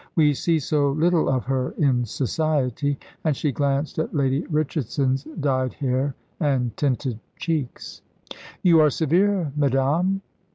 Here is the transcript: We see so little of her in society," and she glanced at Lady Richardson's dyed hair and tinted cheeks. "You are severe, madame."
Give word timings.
We 0.15 0.33
see 0.33 0.57
so 0.57 0.93
little 0.93 1.29
of 1.29 1.45
her 1.45 1.75
in 1.77 2.05
society," 2.05 2.97
and 3.23 3.35
she 3.37 3.51
glanced 3.51 3.99
at 3.99 4.15
Lady 4.15 4.47
Richardson's 4.47 5.25
dyed 5.39 5.73
hair 5.75 6.15
and 6.39 6.75
tinted 6.75 7.19
cheeks. 7.37 8.01
"You 8.63 8.79
are 8.79 8.89
severe, 8.89 9.51
madame." 9.55 10.23